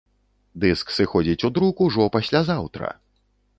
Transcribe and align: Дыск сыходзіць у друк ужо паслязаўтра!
Дыск 0.63 0.93
сыходзіць 0.95 1.45
у 1.49 1.53
друк 1.59 1.85
ужо 1.87 2.09
паслязаўтра! 2.19 2.93